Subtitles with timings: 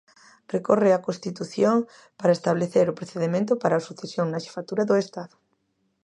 [0.53, 1.77] Recorre á Constitución
[2.19, 5.35] para establecer o procedemento para a sucesión na Xefatura do Estado.